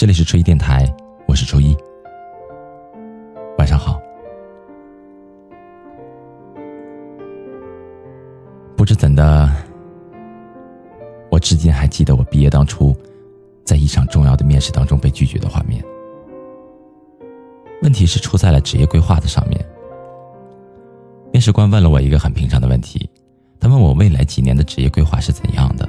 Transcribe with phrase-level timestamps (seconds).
[0.00, 0.90] 这里是初一电台，
[1.26, 1.76] 我是初一。
[3.58, 4.00] 晚上好。
[8.78, 9.46] 不知怎的，
[11.30, 12.96] 我至今还记得我毕业当初，
[13.62, 15.84] 在一场重要的面试当中被拒绝的画面。
[17.82, 19.62] 问题是出在了职业规划的上面。
[21.30, 23.06] 面试官问了我一个很平常的问题，
[23.60, 25.86] 他问我未来几年的职业规划是怎样的。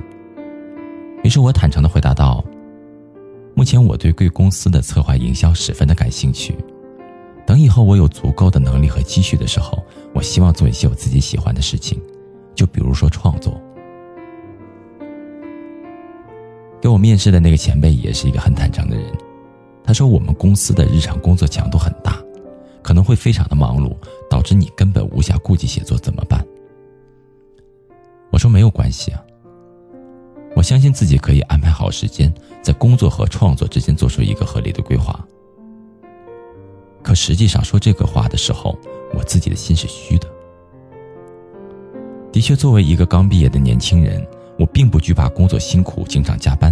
[1.24, 2.44] 于是我坦诚的回答道。
[3.54, 6.56] 目前我对贵公司的策划营销十分的感兴趣，
[7.46, 9.84] 等以后我有足够的能力和积蓄的时候，
[10.14, 12.02] 我希望做一些我自己喜欢的事情，
[12.56, 13.62] 就比如说创作。
[16.82, 19.06] 给我面试的那个前辈也是一个很坦诚的人，
[19.84, 22.20] 他说我们公司的日常工作强度很大，
[22.82, 23.96] 可能会非常的忙碌，
[24.30, 26.44] 导致你根本无暇顾及写作，怎么办？
[28.32, 29.22] 我说没有关系啊。
[30.62, 35.20] 我相信自己可以安排好时间，在工作和创作之间做出一个合理的规划。
[37.02, 38.78] 可实际上说这个话的时候，
[39.18, 40.28] 我自己的心是虚的。
[42.32, 44.24] 的确，作为一个刚毕业的年轻人，
[44.60, 46.72] 我并不惧怕工作辛苦、经常加班，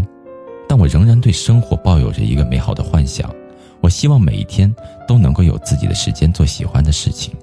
[0.68, 3.34] 但我仍然对生活抱有着一个美好的幻想。
[3.82, 4.72] 我希望每一天
[5.08, 7.34] 都能够有自己的时间做喜欢的事情。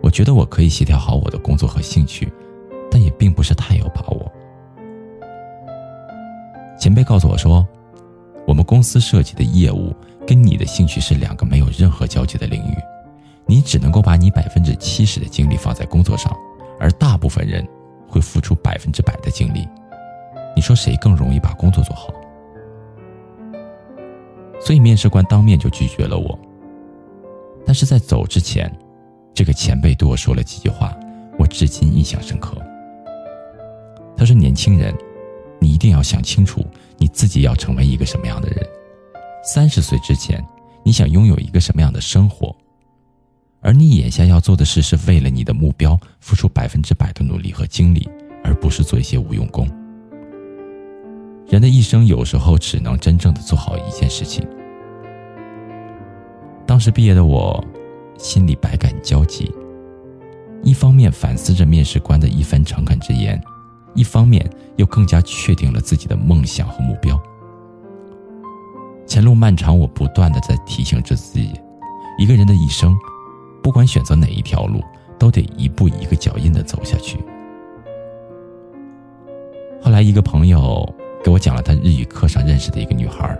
[0.00, 2.32] 我觉得我可以协调好我的工作和兴趣，
[2.90, 4.32] 但也并不是太有把握。
[6.86, 7.66] 前辈告诉我说，
[8.46, 9.92] 我们公司涉及的业务
[10.24, 12.76] 跟你的兴趣是两个没有任何交集的领域，
[13.44, 16.32] 你只能够把你百分之七十的精力放在工作上，
[16.78, 17.66] 而大部分人
[18.06, 19.66] 会付出百分之百的精力。
[20.54, 22.14] 你说谁更容易把工作做好？
[24.60, 26.38] 所以面试官当面就拒绝了我。
[27.66, 28.72] 但是在走之前，
[29.34, 30.96] 这个前辈对我说了几句话，
[31.36, 32.56] 我至今印象深刻。
[34.16, 34.96] 他说：“年轻人。”
[35.66, 36.64] 你一定要想清楚，
[36.96, 38.64] 你自己要成为一个什么样的人。
[39.42, 40.40] 三十岁之前，
[40.84, 42.54] 你想拥有一个什么样的生活？
[43.60, 48.08] 而你眼下要做的事，是为了你的目标付出百分之百的努力和精力，
[48.44, 49.68] 而不是做一些无用功。
[51.48, 54.46] 人的一生有时候只能真正的做好一件事情。
[56.64, 57.64] 当时毕业的我，
[58.18, 59.52] 心里百感交集，
[60.62, 63.42] 一方面反思着面试官的一番诚恳之言。
[63.96, 67.20] 一方面又更加确定了自己的梦想和目标。
[69.06, 71.52] 前路漫长，我不断的在提醒着自己，
[72.18, 72.96] 一个人的一生，
[73.62, 74.80] 不管选择哪一条路，
[75.18, 77.18] 都得一步一个脚印的走下去。
[79.80, 80.86] 后来，一个朋友
[81.24, 83.38] 给我讲了他日语课上认识的一个女孩，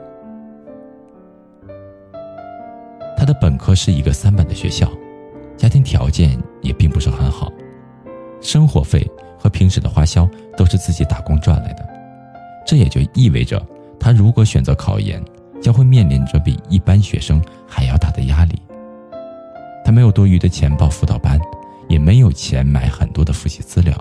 [3.19, 4.89] 她的本科是一个三本的学校，
[5.57, 7.53] 家庭条件也并不是很好，
[8.41, 9.05] 生活费。
[9.39, 11.89] 和平时的花销都是自己打工赚来的，
[12.67, 13.65] 这也就意味着
[13.99, 15.23] 他如果选择考研，
[15.61, 18.61] 将会面临着比一般学生还要大的压力。
[19.85, 21.41] 他没有多余的钱报辅导班，
[21.89, 23.97] 也没有钱买很多的复习资料，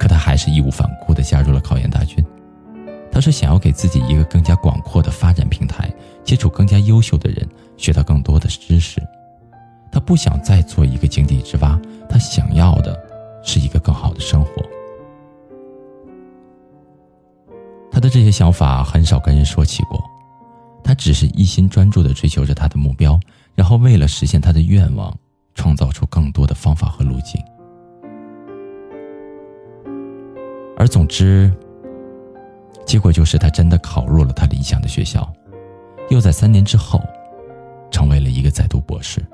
[0.00, 2.24] 可他还是义无反顾地加入了考研大军。
[3.10, 5.90] 他说想要给自己一个更加广阔的发展平台，
[6.24, 9.00] 接触更加优秀的人，学到更多的知识。
[9.90, 11.56] 他不想再做一个井底之
[18.28, 19.98] 些想法很少跟人说起过，
[20.84, 23.18] 他只是一心专注的追求着他的目标，
[23.54, 25.16] 然后为了实现他的愿望，
[25.54, 27.42] 创造出更多的方法和路径。
[30.76, 31.50] 而总之，
[32.84, 35.26] 结果就是他真的考入了他理想的学校，
[36.10, 37.00] 又在三年之后，
[37.90, 39.24] 成为了一个在读博士。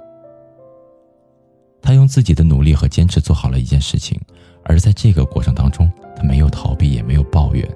[1.83, 4.19] 他用自己的努力和坚持做好了一件事情，
[4.62, 7.69] 而在这个过程当中，他没有逃避，也没有抱怨，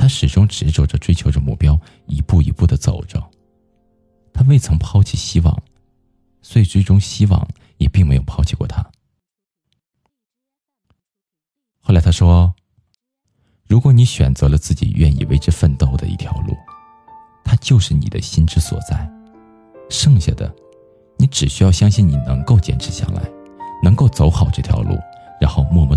[0.00, 3.22] 他始终执着着追求着目标，一步一步的走着。
[4.32, 5.62] 他未曾抛弃希望，
[6.40, 7.48] 所以最终希望
[7.78, 8.88] 也并没有抛弃过他。
[11.80, 12.54] 后来他说
[13.66, 16.56] ：“如果你选择了自己愿意为之奋斗的一条路，
[17.44, 19.10] 它就是你的心之所在，
[19.90, 20.54] 剩下的。”
[21.20, 23.28] 你只需要相信你能够坚持下来，
[23.82, 24.96] 能够走好这条路，
[25.40, 25.87] 然后默。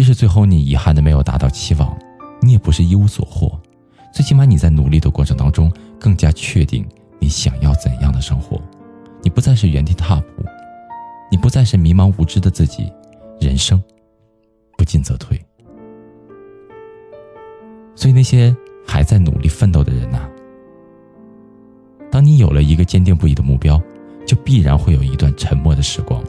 [0.00, 1.94] 即使最后你遗憾的没有达到期望，
[2.40, 3.60] 你也不是一无所获，
[4.14, 6.88] 最起码你在努力的过程当中更加确定
[7.18, 8.58] 你想要怎样的生活，
[9.22, 10.42] 你不再是原地踏步，
[11.30, 12.90] 你不再是迷茫无知的自己，
[13.42, 13.78] 人生
[14.78, 15.38] 不进则退。
[17.94, 18.56] 所以那些
[18.86, 20.26] 还在努力奋斗的人呐。
[22.10, 23.78] 当你有了一个坚定不移的目标，
[24.26, 26.24] 就必然会有一段沉默的时光。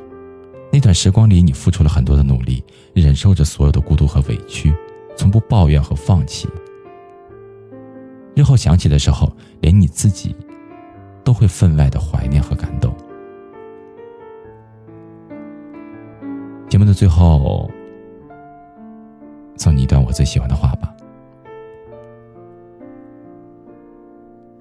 [0.73, 2.63] 那段时光里，你付出了很多的努力，
[2.93, 4.73] 忍受着所有的孤独和委屈，
[5.17, 6.47] 从不抱怨和放弃，
[8.33, 9.29] 日后想起的时候，
[9.59, 10.33] 连你自己
[11.25, 12.95] 都会分外的怀念和感动。
[16.69, 17.69] 节目的最后，
[19.57, 20.95] 送你一段我最喜欢的话吧。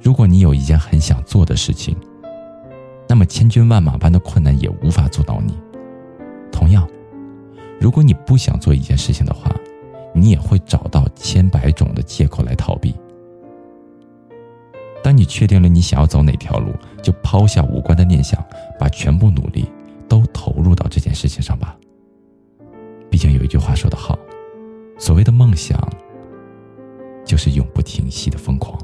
[0.02, 1.96] 如果你有一件很想做的事情，
[3.08, 5.56] 那么千军万马般的困难也无法阻挡你。
[6.60, 6.86] 同样，
[7.80, 9.50] 如果你不想做一件事情的话，
[10.12, 12.94] 你也会找到千百种的借口来逃避。
[15.02, 18.44] 当你确定了你想要走哪条路，就抛下无关的念想，
[18.78, 19.64] 把全部努力
[20.06, 21.74] 都投入到这件事情上吧。
[23.08, 24.18] 毕竟有一句话说得好，
[24.98, 25.80] 所谓的梦想，
[27.24, 28.78] 就是永不停息的疯狂。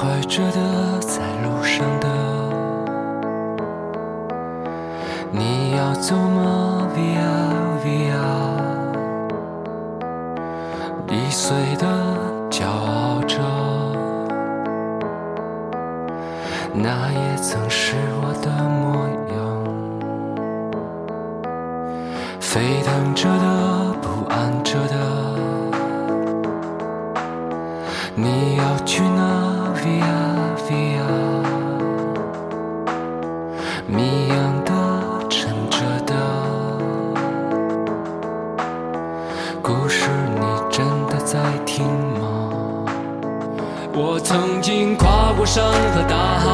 [0.00, 2.08] 怀着的，在路上的，
[5.30, 7.20] 你要走吗？Via
[7.84, 8.16] Via，
[11.06, 11.86] 易碎的，
[12.48, 13.36] 骄傲着，
[16.72, 19.36] 那也曾是我的模样。
[22.40, 24.96] 沸腾着的，不安着的，
[41.30, 41.86] 在听
[42.18, 42.50] 吗？
[43.94, 46.48] 我曾经跨过山和大海，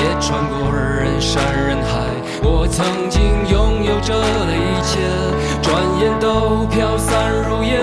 [0.00, 2.08] 也穿过人山人海。
[2.42, 3.20] 我曾经
[3.50, 4.98] 拥有着的一切，
[5.60, 5.68] 转
[6.00, 7.76] 眼都飘散如烟。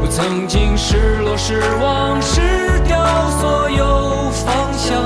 [0.00, 2.40] 我曾经失落失望失
[2.88, 2.96] 掉
[3.38, 4.30] 所有。
[4.30, 4.96] 方向，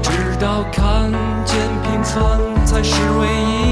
[0.00, 1.12] 直到看
[1.44, 3.71] 见平凡才是唯一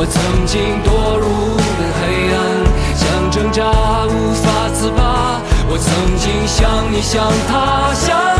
[0.00, 0.88] 我曾经堕
[1.18, 1.28] 入
[1.60, 2.40] 了黑暗，
[2.96, 3.60] 想挣扎
[4.06, 5.42] 无法自拔。
[5.68, 8.39] 我曾经像你像他，像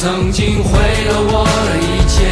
[0.00, 2.24] 曾经毁了我的一切，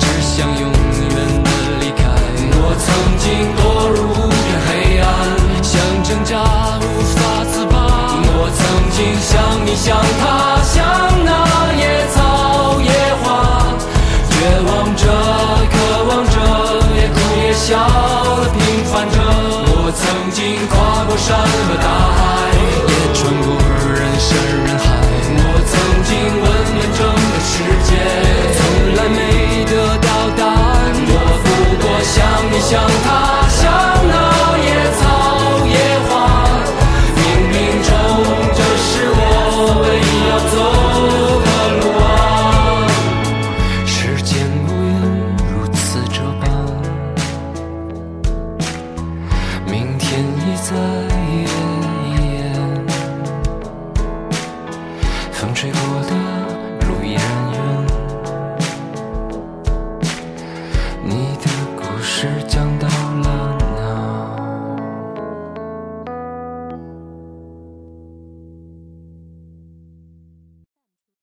[0.00, 0.74] 只想永远
[1.14, 1.46] 的
[1.78, 2.10] 离开。
[2.58, 2.90] 我曾
[3.22, 5.06] 经堕入无边黑暗，
[5.62, 6.42] 想挣扎
[6.82, 6.82] 无
[7.14, 7.86] 法自拔。
[8.34, 9.30] 我曾经想
[9.64, 10.74] 你，想他，像
[11.24, 11.30] 那
[11.78, 12.90] 野草野
[13.22, 13.62] 花，
[14.28, 14.34] 绝
[14.66, 15.06] 望着，
[15.70, 15.72] 渴
[16.08, 16.34] 望着，
[16.96, 17.16] 也哭
[17.46, 17.78] 也笑
[18.42, 19.22] 的平凡着。
[19.70, 20.02] 我曾
[20.32, 22.23] 经跨过山和大海。
[50.74, 51.13] fly.